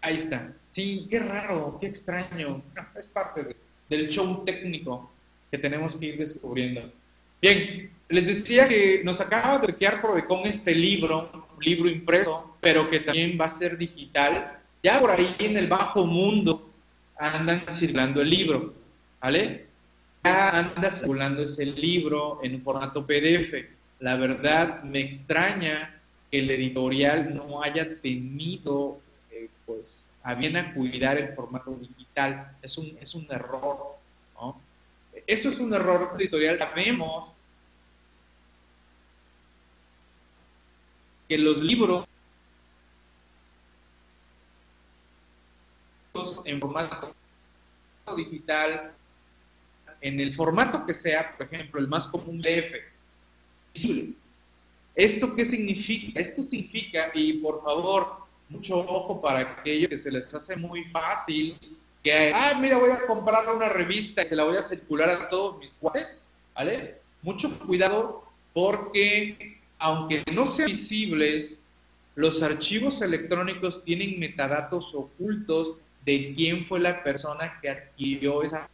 [0.02, 0.52] Ahí está.
[0.72, 2.64] Sí, qué raro, qué extraño.
[2.96, 3.56] es parte
[3.90, 5.12] del show técnico
[5.52, 6.92] que tenemos que ir descubriendo.
[7.40, 12.90] Bien, les decía que nos acaba de quedar con este libro, un libro impreso, pero
[12.90, 14.58] que también va a ser digital.
[14.82, 16.67] Ya por ahí en el bajo mundo
[17.20, 18.74] andan circulando el libro,
[19.22, 19.66] ¿vale?
[20.24, 23.54] Ya anda circulando ese libro en un formato PDF.
[24.00, 26.00] La verdad me extraña
[26.30, 29.00] que el editorial no haya tenido,
[29.32, 32.52] eh, pues, a bien a cuidar el formato digital.
[32.62, 33.98] Es un, es un error,
[34.36, 34.62] ¿no?
[35.26, 36.60] Eso es un error editorial.
[36.60, 37.32] Sabemos
[41.28, 42.07] que los libros
[46.48, 47.14] en formato
[48.16, 48.94] digital,
[50.02, 52.76] en el formato que sea, por ejemplo, el más común DF,
[54.96, 56.20] ¿Esto qué significa?
[56.20, 61.56] Esto significa, y por favor, mucho ojo para aquellos que se les hace muy fácil,
[62.04, 65.30] que, ah, mira, voy a comprar una revista y se la voy a circular a
[65.30, 66.96] todos mis cuates, ¿vale?
[67.22, 71.64] Mucho cuidado porque, aunque no sean visibles,
[72.16, 75.78] los archivos electrónicos tienen metadatos ocultos
[76.08, 78.70] de quién fue la persona que adquirió esa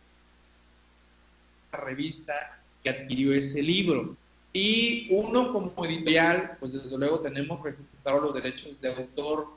[1.72, 4.16] revista, que adquirió ese libro.
[4.54, 9.48] Y uno como editorial, pues desde luego tenemos registrados los derechos de autor.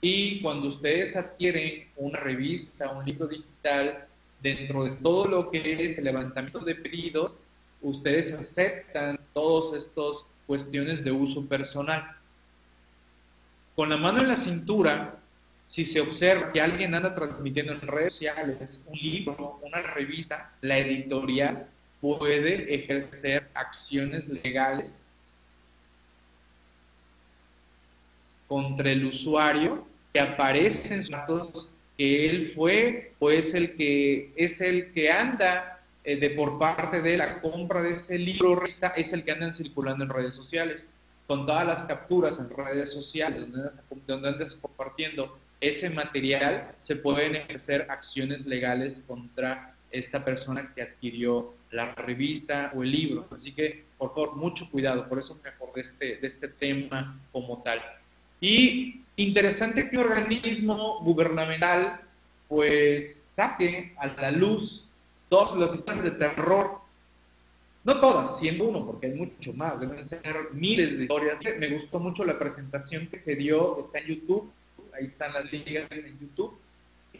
[0.00, 4.06] Y cuando ustedes adquieren una revista, un libro digital,
[4.40, 7.34] dentro de todo lo que es el levantamiento de pedidos,
[7.82, 12.08] ustedes aceptan todas estas cuestiones de uso personal.
[13.74, 15.17] Con la mano en la cintura,
[15.68, 20.78] si se observa que alguien anda transmitiendo en redes sociales un libro, una revista, la
[20.78, 21.66] editorial
[22.00, 24.98] puede ejercer acciones legales
[28.48, 34.32] contra el usuario que aparece en sus datos que él fue o es el que
[34.36, 39.12] es el que anda eh, de por parte de la compra de ese libro es
[39.12, 40.88] el que andan circulando en redes sociales.
[41.26, 43.40] Con todas las capturas en redes sociales
[44.06, 51.54] donde andas compartiendo ese material se pueden ejercer acciones legales contra esta persona que adquirió
[51.70, 53.26] la revista o el libro.
[53.34, 55.08] Así que, por favor, mucho cuidado.
[55.08, 57.80] Por eso me acordé este, de este tema como tal.
[58.40, 62.00] Y interesante que un organismo gubernamental
[62.48, 64.86] pues saque a la luz
[65.28, 66.78] todas las historias de terror.
[67.84, 71.40] No todas, siendo uno, porque hay mucho más, deben ser miles de historias.
[71.58, 74.50] Me gustó mucho la presentación que se dio, está en YouTube,
[74.98, 76.58] ahí están las ligas en YouTube.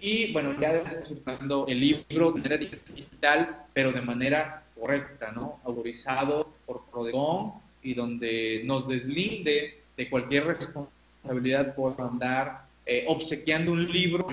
[0.00, 5.60] Y bueno, ya disfrutando el libro de manera digital, pero de manera correcta, ¿no?
[5.64, 13.90] Autorizado por Prodecon y donde nos deslinde de cualquier responsabilidad por andar eh, obsequiando un
[13.90, 14.28] libro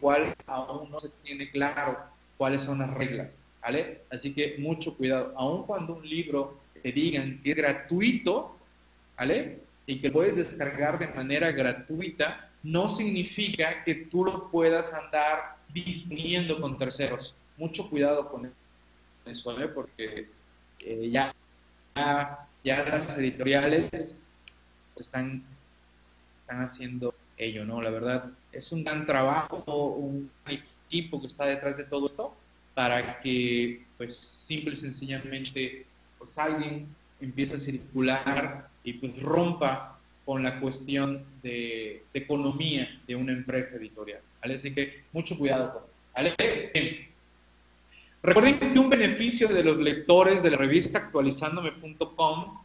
[0.00, 1.98] cual aún no se tiene claro
[2.36, 4.02] cuáles son las reglas, ¿vale?
[4.10, 8.56] Así que mucho cuidado, aun cuando un libro te digan que es gratuito,
[9.16, 9.58] ¿vale?
[9.88, 16.60] Y que puedes descargar de manera gratuita, no significa que tú lo puedas andar disponiendo
[16.60, 17.34] con terceros.
[17.56, 18.52] Mucho cuidado con
[19.24, 19.66] eso, ¿eh?
[19.68, 20.28] porque
[20.80, 21.34] eh, ya,
[22.62, 24.20] ya, las editoriales
[24.94, 27.80] están, están haciendo ello, ¿no?
[27.80, 32.36] La verdad, es un gran trabajo, un equipo que está detrás de todo esto
[32.74, 35.86] para que, pues, simple y sencillamente,
[36.18, 43.32] pues alguien empiece a circular y pues rompa con la cuestión de, economía de una
[43.32, 44.20] empresa editorial.
[44.40, 45.82] Así que mucho cuidado con
[46.16, 46.34] ¿vale?
[48.22, 52.58] Recuerden que un beneficio de los lectores de la revista actualizándome.com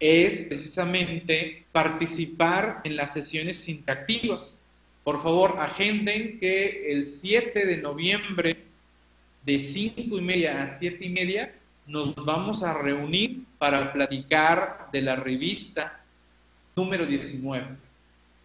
[0.00, 4.62] es precisamente participar en las sesiones interactivas.
[5.04, 8.56] Por favor, agenden que el 7 de noviembre
[9.44, 11.54] de 5 y media a 7 y media
[11.88, 16.00] nos vamos a reunir para platicar de la revista
[16.76, 17.66] número 19.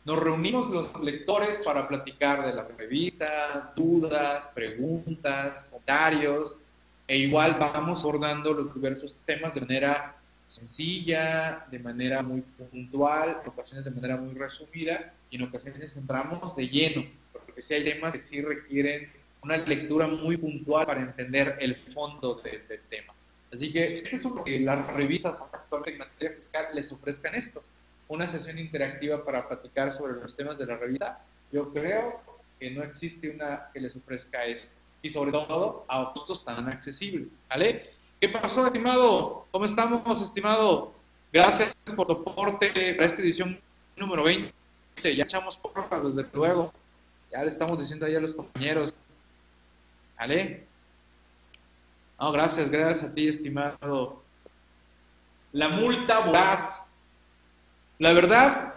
[0.06, 6.58] Nos reunimos los lectores para platicar de la revista, dudas, preguntas, comentarios,
[7.06, 10.16] e igual vamos abordando los diversos temas de manera
[10.48, 16.56] sencilla, de manera muy puntual, en ocasiones de manera muy resumida, y en ocasiones entramos
[16.56, 19.10] de lleno, porque sí hay temas que sí requieren
[19.42, 23.14] una lectura muy puntual para entender el fondo del tema.
[23.54, 27.62] Así que esto es lo que las revistas actuales en materia fiscal les ofrezcan esto,
[28.08, 31.24] una sesión interactiva para platicar sobre los temas de la revista.
[31.52, 32.20] Yo creo
[32.60, 37.38] que no existe una que les ofrezca esto y sobre todo a costos tan accesibles.
[37.48, 37.92] ¿Vale?
[38.20, 39.46] ¿Qué pasó, estimado?
[39.52, 40.94] ¿Cómo estamos, estimado?
[41.32, 43.60] Gracias por tu aporte para esta edición
[43.96, 44.52] número 20.
[45.16, 46.74] Ya echamos porras, desde luego.
[47.32, 48.96] Ya le estamos diciendo ahí a los compañeros.
[50.18, 50.64] ¿Vale?
[52.20, 54.24] No, gracias, gracias a ti, estimado.
[55.52, 56.92] La multa voraz.
[58.00, 58.74] La verdad,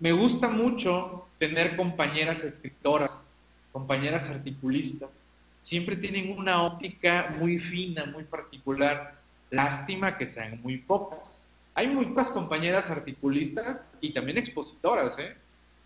[0.00, 3.40] me gusta mucho tener compañeras escritoras,
[3.72, 5.26] compañeras articulistas.
[5.60, 9.16] Siempre tienen una óptica muy fina, muy particular.
[9.50, 11.50] Lástima que sean muy pocas.
[11.74, 15.36] Hay muy pocas compañeras articulistas y también expositoras, ¿eh?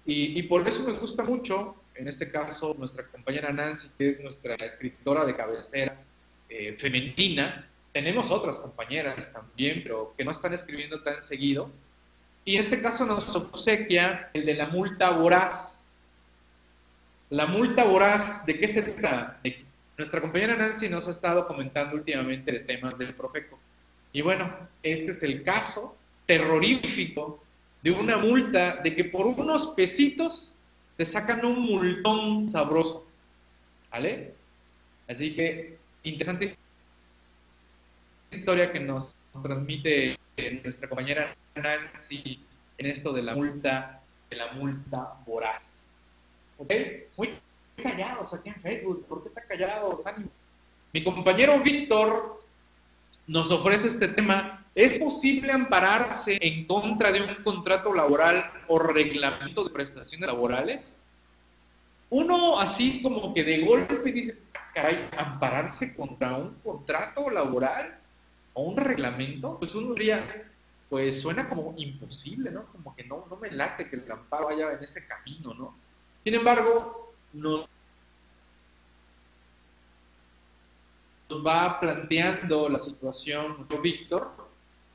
[0.04, 4.20] Y, y por eso me gusta mucho en este caso nuestra compañera Nancy, que es
[4.20, 5.96] nuestra escritora de cabecera
[6.48, 7.68] eh, femenina.
[7.92, 11.70] Tenemos otras compañeras también, pero que no están escribiendo tan seguido.
[12.44, 15.94] Y en este caso nos obsequia el de la multa voraz.
[17.30, 19.40] La multa voraz, ¿de qué se trata?
[19.96, 23.58] nuestra compañera Nancy nos ha estado comentando últimamente de temas del Profeco.
[24.12, 24.52] Y bueno,
[24.82, 27.42] este es el caso terrorífico
[27.82, 30.58] de una multa de que por unos pesitos
[30.96, 33.06] te sacan un multón sabroso.
[33.90, 34.34] ¿Vale?
[35.08, 36.56] Así que interesante
[38.30, 40.18] historia que nos transmite
[40.62, 42.40] nuestra compañera Nancy
[42.78, 44.00] en esto de la multa,
[44.30, 45.90] de la multa voraz.
[46.58, 46.72] ¿Ok?
[47.18, 47.38] Muy
[47.82, 49.06] callados aquí en Facebook.
[49.06, 50.06] ¿Por qué están callados?
[50.06, 50.30] Ánimo.
[50.92, 52.40] Mi compañero Víctor
[53.26, 54.61] nos ofrece este tema.
[54.74, 61.06] ¿Es posible ampararse en contra de un contrato laboral o reglamento de prestaciones laborales?
[62.08, 67.98] Uno así como que de golpe dices, caray, ampararse contra un contrato laboral
[68.54, 70.50] o un reglamento, pues uno diría,
[70.88, 72.64] pues suena como imposible, ¿no?
[72.66, 75.74] Como que no, no me late que el amparo vaya en ese camino, ¿no?
[76.20, 77.66] Sin embargo, nos
[81.46, 84.41] va planteando la situación Víctor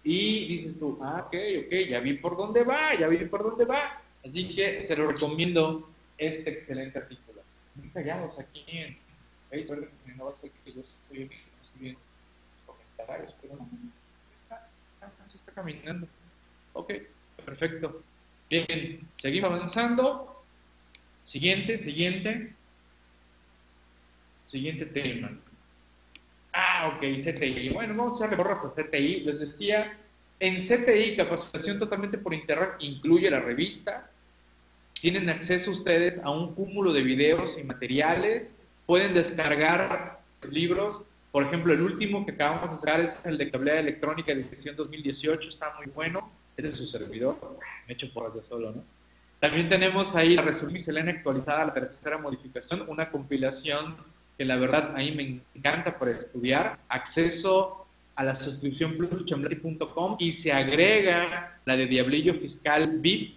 [0.03, 3.65] y dices tú, ah, ok, ok, ya vi por dónde va, ya vi por dónde
[3.65, 4.01] va.
[4.25, 7.41] Así que se lo recomiendo este excelente artículo.
[7.93, 8.97] Callados aquí en
[9.49, 11.29] Facebook, no va a ser que yo estoy
[11.61, 11.99] estoy viendo
[12.65, 13.69] comentarios, pero no,
[14.35, 14.69] está,
[15.27, 16.07] se está caminando.
[16.73, 16.93] Ok,
[17.45, 18.01] perfecto.
[18.49, 20.43] Bien, seguimos avanzando.
[21.23, 22.53] Siguiente, siguiente.
[24.47, 25.37] Siguiente tema.
[26.79, 27.69] Ah, ok, CTI.
[27.69, 29.21] Bueno, vamos a darle borras a CTI.
[29.21, 29.97] Les decía,
[30.39, 34.11] en CTI, capacitación totalmente por internet, incluye la revista.
[35.01, 38.63] Tienen acceso ustedes a un cúmulo de videos y materiales.
[38.85, 40.19] Pueden descargar
[40.51, 41.01] libros.
[41.31, 44.75] Por ejemplo, el último que acabamos de sacar es el de cableada electrónica de edición
[44.75, 45.49] 2018.
[45.49, 46.31] Está muy bueno.
[46.57, 47.39] Este es su servidor.
[47.87, 48.83] Me he hecho por de solo, ¿no?
[49.39, 53.95] También tenemos ahí la resolución actualizada, la tercera modificación, una compilación
[54.37, 60.31] que la verdad a mí me encanta por estudiar, acceso a la suscripción plus.chamblati.com y
[60.31, 63.35] se agrega la de Diablillo Fiscal VIP,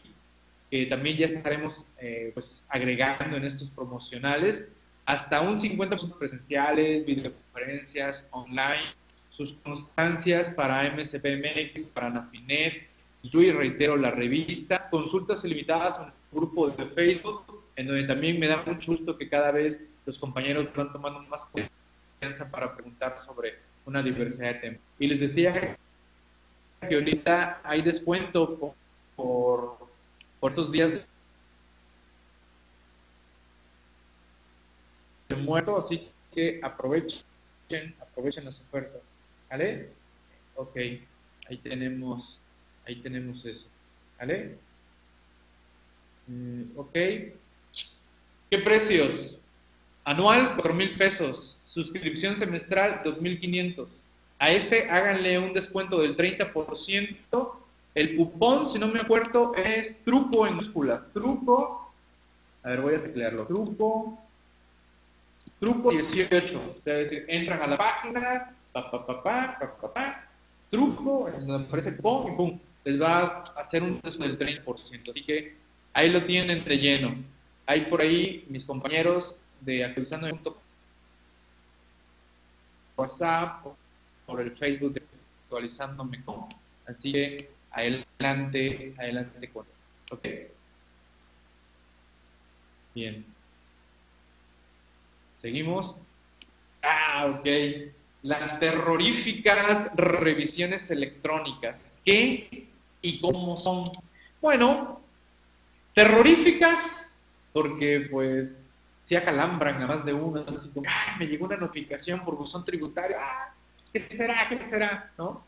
[0.70, 4.70] que también ya estaremos eh, pues, agregando en estos promocionales,
[5.06, 8.94] hasta un 50% presenciales, videoconferencias online,
[9.30, 12.88] sus constancias para MSPMX, para Nafinet,
[13.22, 17.44] yo y reitero la revista, consultas ilimitadas en el grupo de Facebook,
[17.76, 21.44] en donde también me da mucho gusto que cada vez los compañeros van tomando más
[21.44, 24.80] confianza para preguntar sobre una diversidad de temas.
[24.98, 25.76] Y les decía
[26.88, 28.74] que ahorita hay descuento
[29.16, 29.76] por,
[30.40, 31.06] por, estos días
[35.28, 37.22] de muerto, así que aprovechen,
[38.00, 39.02] aprovechen las ofertas.
[39.48, 39.90] ¿Vale?
[40.54, 40.76] Ok,
[41.48, 42.38] ahí tenemos,
[42.86, 43.66] ahí tenemos eso.
[44.18, 44.56] ¿Vale?
[46.26, 46.92] Mm, ok.
[46.92, 49.39] ¿Qué precios?
[50.10, 51.56] Anual, 4 mil pesos.
[51.64, 53.86] Suscripción semestral, 2.500.
[54.40, 57.52] A este háganle un descuento del 30%.
[57.94, 61.12] El cupón, si no me acuerdo, es truco en músculas.
[61.12, 61.92] Truco,
[62.64, 63.46] a ver, voy a teclearlo.
[63.46, 64.18] Truco,
[65.60, 66.74] truco 18.
[66.78, 70.28] Es decir, entran a la página, pa, pa, pa, pa, pa, pa,
[70.70, 72.58] truco, donde aparece pum y pum.
[72.84, 75.08] Les va a hacer un descuento del 30%.
[75.08, 75.54] Así que
[75.94, 77.14] ahí lo tienen entre lleno.
[77.64, 80.28] Hay por ahí mis compañeros de actualizando
[82.96, 83.66] WhatsApp,
[84.26, 85.02] por el Facebook de
[85.44, 86.46] actualizándome con.
[86.86, 89.66] Así que adelante, adelante con.
[90.12, 90.26] Ok.
[92.94, 93.24] Bien.
[95.40, 95.96] Seguimos.
[96.82, 97.46] Ah, ok.
[98.22, 102.00] Las terroríficas revisiones electrónicas.
[102.04, 102.66] ¿Qué
[103.00, 103.84] y cómo son?
[104.42, 105.00] Bueno,
[105.94, 107.20] terroríficas
[107.52, 108.69] porque pues
[109.10, 113.16] si acalambran a más de uno, así como, me llegó una notificación por buzón tributario,
[113.18, 113.52] ah,
[113.92, 114.48] ¿qué será?
[114.48, 115.10] ¿Qué será?
[115.18, 115.42] ¿No?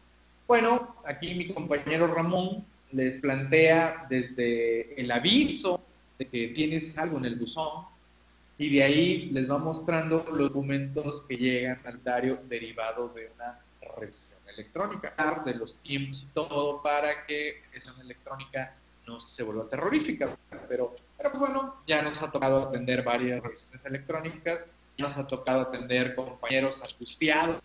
[0.49, 5.81] Bueno, aquí mi compañero Ramón les plantea desde el aviso
[6.19, 7.85] de que tienes algo en el buzón
[8.59, 13.61] y de ahí les va mostrando los documentos que llegan al diario derivado de una
[13.97, 18.75] revisión electrónica, de los tiempos y todo para que esa electrónica
[19.07, 20.37] no se vuelva terrorífica,
[20.69, 24.67] pero pero pues bueno, ya nos ha tocado atender varias revisiones electrónicas,
[24.99, 27.63] ya nos ha tocado atender compañeros angustiados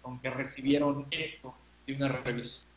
[0.00, 1.52] con que recibieron esto
[1.88, 2.68] de una revisión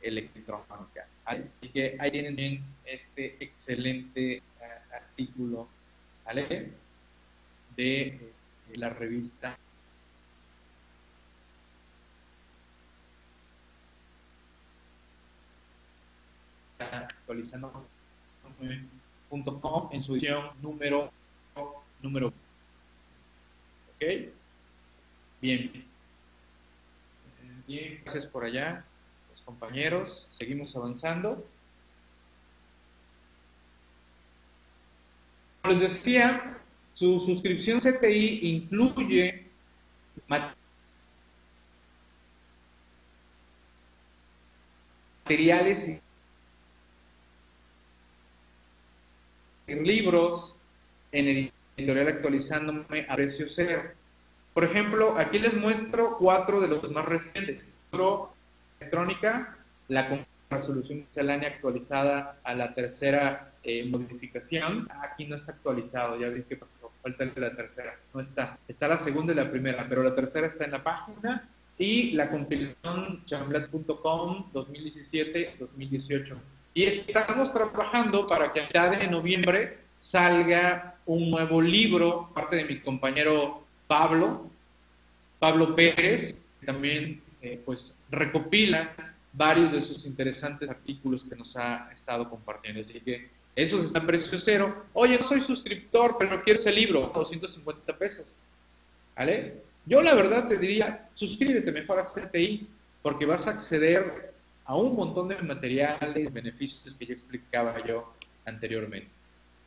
[0.00, 1.08] electrónica.
[1.24, 4.42] Así que ahí tienen este excelente eh,
[4.94, 5.66] artículo
[6.24, 6.70] ¿vale?
[7.74, 8.32] de eh,
[8.76, 9.58] la revista
[16.78, 17.95] actualizando
[19.30, 21.10] .com en su edición número
[22.02, 22.28] número.
[22.28, 22.34] Ok.
[25.40, 25.84] Bien.
[27.66, 28.84] Bien gracias por allá
[29.30, 30.28] los compañeros.
[30.32, 31.44] Seguimos avanzando.
[35.62, 36.58] Como les decía
[36.94, 39.46] su suscripción CTI incluye
[45.24, 46.00] materiales
[49.66, 50.56] libros
[51.12, 53.82] en editorial actualizándome a precio cero.
[54.54, 57.72] Por ejemplo, aquí les muestro cuatro de los más recientes.
[58.78, 59.56] Electrónica,
[59.88, 64.88] la resolución miscelánea actualizada a la tercera eh, modificación.
[65.02, 67.98] Aquí no está actualizado, ya vi que pasó, falta la tercera.
[68.14, 68.58] No está.
[68.68, 71.48] Está la segunda y la primera, pero la tercera está en la página.
[71.78, 76.36] Y la compilación chamblat.com 2017-2018
[76.76, 82.80] y estamos trabajando para que a de noviembre salga un nuevo libro, parte de mi
[82.80, 84.50] compañero Pablo,
[85.38, 88.92] Pablo Pérez, que también eh, pues recopila
[89.32, 92.82] varios de esos interesantes artículos que nos ha estado compartiendo.
[92.82, 94.84] Así que esos están precio cero.
[94.92, 98.38] Oye, no soy suscriptor, pero quiero ese libro, 250 pesos.
[99.16, 99.62] ¿Vale?
[99.86, 102.68] Yo la verdad te diría, suscríbete mejor a CTI,
[103.00, 104.35] porque vas a acceder
[104.66, 108.12] a un montón de materiales, beneficios que ya explicaba yo
[108.44, 109.08] anteriormente.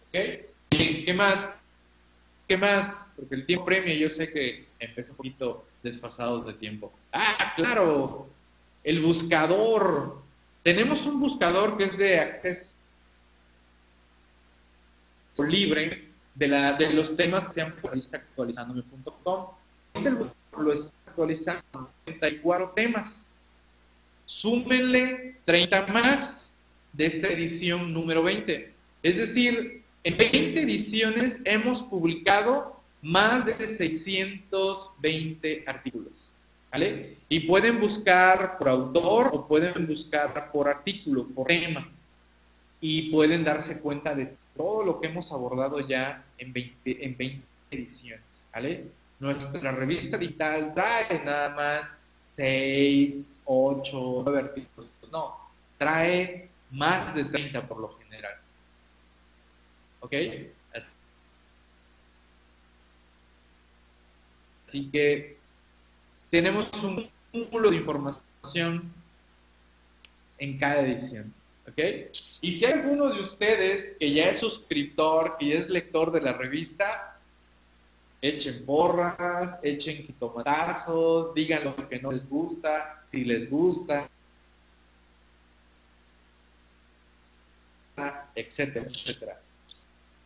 [0.10, 0.50] ¿Ok?
[0.70, 1.58] ¿Qué más?
[2.47, 3.14] ¿Qué más?
[3.16, 6.91] Porque el tiempo premia, yo sé que empecé un poquito desfasados de tiempo.
[7.14, 8.28] Ah, claro,
[8.84, 10.22] el buscador.
[10.64, 12.78] Tenemos un buscador que es de acceso
[15.39, 19.47] libre de, la, de los temas que se han puesto actualizándome.com.
[20.58, 23.38] Lo está actualizando 34 temas.
[24.30, 26.53] Súmenle 30 más
[26.93, 28.71] de esta edición número 20.
[29.01, 36.30] Es decir, en 20 ediciones hemos publicado más de 620 artículos.
[36.71, 37.17] ¿vale?
[37.27, 41.89] Y pueden buscar por autor o pueden buscar por artículo, por tema.
[42.80, 47.43] Y pueden darse cuenta de todo lo que hemos abordado ya en 20, en 20
[47.71, 48.45] ediciones.
[48.53, 48.86] ¿vale?
[49.19, 51.99] Nuestra revista digital trae nada más
[52.39, 54.89] 6, 8, 9 artículos.
[55.11, 55.35] No,
[55.77, 58.35] trae más de 30 por lo general.
[59.99, 60.13] ¿Ok?
[64.65, 65.35] Así que
[66.29, 68.93] tenemos un cúmulo de información
[70.37, 71.33] en cada edición.
[71.67, 71.77] ¿Ok?
[72.39, 76.21] Y si hay alguno de ustedes que ya es suscriptor, que ya es lector de
[76.21, 77.18] la revista,
[78.22, 84.07] echen porras, echen quitomatazos, digan lo que no les gusta, si les gusta,
[88.36, 89.39] etcétera, etcétera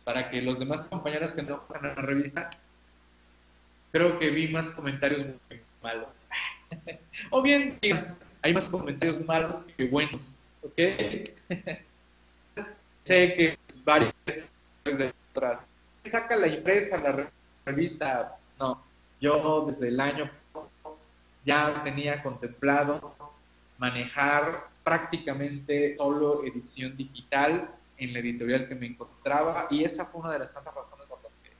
[0.04, 2.50] para que los demás compañeros que no juegan en la revista,
[3.90, 5.26] creo que vi más comentarios
[5.82, 6.14] malos.
[7.30, 7.78] o bien,
[8.42, 10.76] hay más comentarios malos que buenos, ¿ok?
[13.02, 14.12] sé que varios
[14.84, 15.60] de otras
[16.04, 17.34] saca la impresa, la revista,
[18.58, 18.82] no,
[19.20, 20.30] yo desde el año
[21.44, 23.14] ya tenía contemplado
[23.78, 30.32] manejar prácticamente solo edición digital en la editorial que me encontraba y esa fue una
[30.32, 31.50] de las tantas razones por las que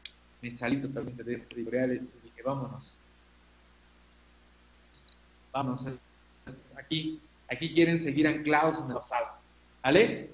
[0.42, 2.98] me salí totalmente de esa editorial y dije, vámonos.
[5.52, 5.86] Vámonos.
[6.76, 9.28] Aquí, aquí quieren seguir anclados en el pasado.
[9.82, 10.30] ¿Vale?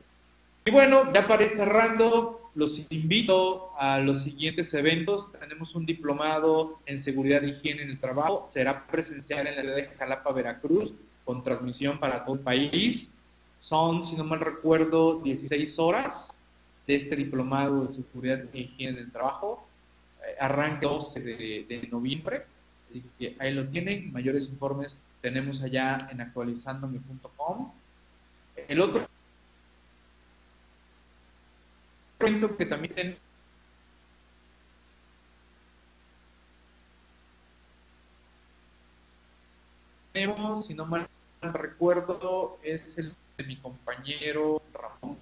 [0.64, 5.32] Y bueno, ya para ir cerrando, los invito a los siguientes eventos.
[5.32, 8.42] Tenemos un diplomado en seguridad y higiene en el trabajo.
[8.44, 10.92] Será presencial en la ciudad de Jalapa, Veracruz,
[11.24, 13.14] con transmisión para todo el país.
[13.60, 16.38] Son, si no mal recuerdo, 16 horas
[16.86, 19.66] de este diplomado de seguridad e higiene trabajo.
[20.26, 22.44] Eh, arranca 12 de, noviembre.
[22.88, 24.12] Así que ahí lo tienen.
[24.12, 27.72] Mayores informes tenemos allá en actualizandome.com.
[28.68, 29.06] El otro
[32.20, 33.16] que también
[40.12, 41.08] tenemos, si no mal
[41.40, 45.16] recuerdo, es el de mi compañero Ramón.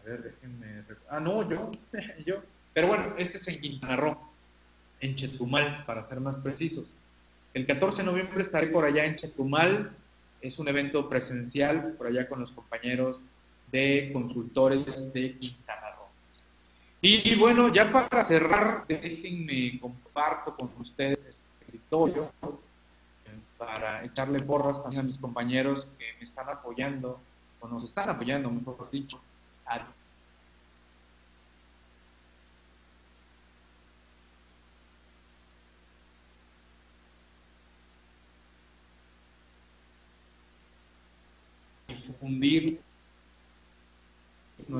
[0.00, 0.84] A ver, déjenme.
[1.10, 1.70] Ah, no, yo.
[2.24, 2.42] yo.
[2.72, 4.16] Pero bueno, este es en Quintana Roo,
[5.00, 6.96] en Chetumal, para ser más precisos.
[7.54, 9.90] El 14 de noviembre estaré por allá en Chetumal.
[10.42, 13.24] Es un evento presencial por allá con los compañeros
[13.70, 16.08] de consultores de Quintana Roo.
[17.00, 22.32] Y, bueno, ya para cerrar, déjenme comparto con ustedes este escritorio
[23.58, 27.20] para echarle porras también a mis compañeros que me están apoyando,
[27.60, 29.20] o nos están apoyando, mejor dicho,
[29.64, 29.86] a
[41.88, 42.80] difundir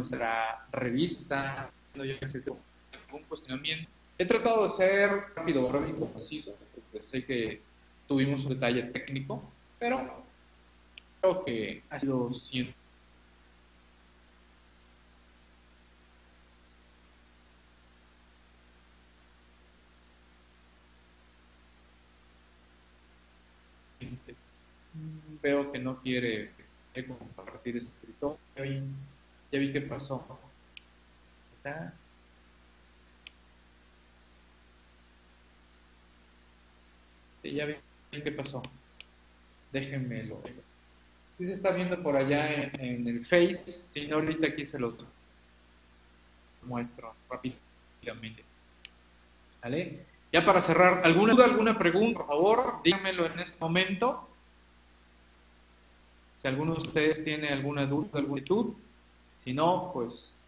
[0.06, 1.70] nuestra revista.
[4.18, 7.60] He tratado de ser rápido, rápido conciso, porque sé que
[8.06, 9.42] tuvimos un detalle técnico,
[9.78, 10.24] pero
[11.20, 12.74] creo que ha sido suficiente.
[25.42, 26.50] Veo que no quiere
[27.08, 28.38] compartir ese escritorio.
[29.52, 30.26] Ya vi qué pasó.
[31.52, 31.92] Está.
[37.42, 37.76] ya vi
[38.10, 38.62] ¿Qué pasó?
[39.72, 40.40] Déjenmelo.
[41.38, 43.54] Si se está viendo por allá en, el Face,
[43.88, 44.94] si no, ahorita aquí se los
[46.62, 48.42] muestro rápidamente.
[49.62, 50.06] ¿Vale?
[50.32, 52.80] Ya para cerrar, ¿alguna duda, alguna pregunta, por favor?
[52.82, 54.28] Díganmelo en este momento.
[56.38, 58.74] Si alguno de ustedes tiene alguna duda, alguna inquietud.
[59.46, 60.44] Si no, pues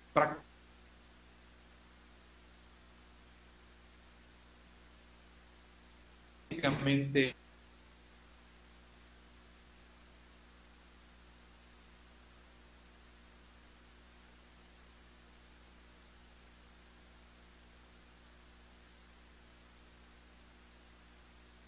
[6.49, 7.35] prácticamente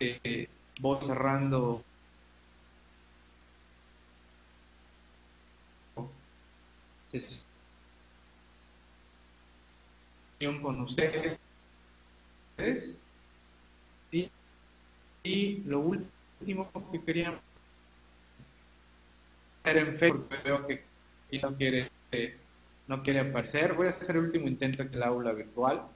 [0.01, 0.49] eh,
[0.81, 1.87] voy cerrando
[10.63, 11.39] con ustedes.
[15.23, 17.39] Y, lo último que quería
[19.63, 20.83] hacer en Facebook porque veo que
[21.43, 21.91] no quiere
[22.89, 23.75] no quiere aparecer.
[23.75, 25.87] Voy a hacer el último intento en el aula virtual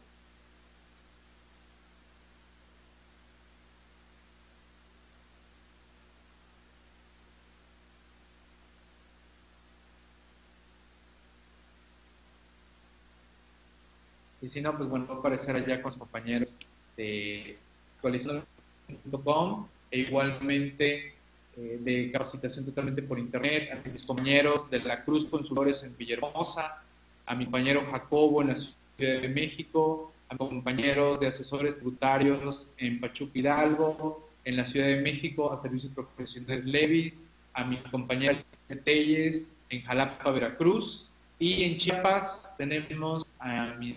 [14.45, 16.55] Y si no, pues bueno, va a aparecer allá con sus compañeros
[16.99, 17.57] de
[18.03, 21.15] coalición.com e igualmente
[21.57, 26.83] eh, de capacitación totalmente por internet, a mis compañeros de la Cruz Consultores en Villahermosa,
[27.25, 32.71] a mi compañero Jacobo en la Ciudad de México, a mi compañero de asesores tributarios
[32.77, 37.15] en Pachuca Hidalgo, en la Ciudad de México, a Servicios Profesionales Levi,
[37.55, 38.45] a mi compañera
[38.85, 43.95] Telles en Jalapa, Veracruz, y en Chiapas tenemos a mi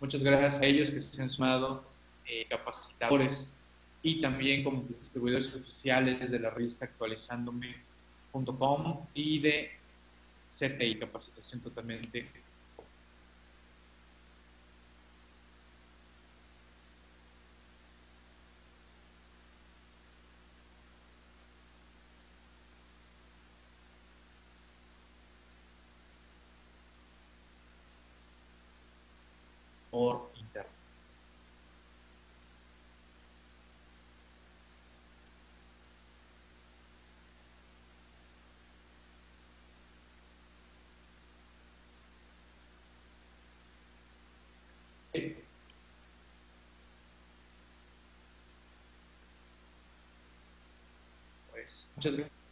[0.00, 1.84] Muchas gracias a ellos que se han sumado
[2.26, 3.56] eh, capacitadores
[4.02, 9.70] y también como distribuidores oficiales de la revista actualizándome.com y de
[10.48, 12.28] CTI, capacitación totalmente
[29.96, 30.76] por internet.
[51.96, 52.45] Muchas gracias.